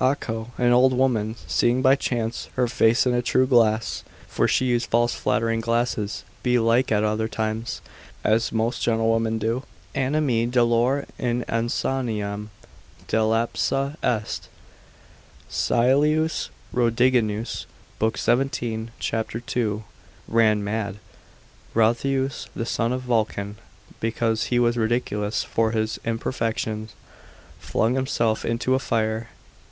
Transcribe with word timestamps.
Acco, 0.00 0.48
an 0.58 0.72
old 0.72 0.92
woman, 0.92 1.36
seeing 1.46 1.80
by 1.80 1.94
chance 1.94 2.48
her 2.56 2.66
face 2.66 3.06
in 3.06 3.14
a 3.14 3.22
true 3.22 3.46
glass 3.46 4.02
(for 4.26 4.48
she 4.48 4.64
used 4.64 4.90
false 4.90 5.14
flattering 5.14 5.60
glasses 5.60 6.24
belike 6.42 6.90
at 6.90 7.04
other 7.04 7.28
times, 7.28 7.80
as 8.24 8.50
most 8.50 8.82
gentlewomen 8.82 9.38
do,) 9.38 9.62
animi 9.94 10.44
dolore 10.44 11.06
in 11.20 11.44
insaniam 11.44 12.48
delapsa 13.06 13.94
est, 14.02 14.48
(Caelius 15.48 16.48
Rhodiginus 16.74 17.66
l. 18.02 18.10
17, 18.12 18.90
c. 18.98 19.22
2,) 19.46 19.84
ran 20.26 20.64
mad. 20.64 20.98
Brotheus, 21.72 22.48
the 22.56 22.66
son 22.66 22.92
of 22.92 23.02
Vulcan, 23.02 23.54
because 24.00 24.46
he 24.46 24.58
was 24.58 24.76
ridiculous 24.76 25.44
for 25.44 25.70
his 25.70 26.00
imperfections, 26.04 26.94
flung 27.60 27.94
himself 27.94 28.44
into 28.44 28.72
the 28.72 28.80
fire. 28.80 29.28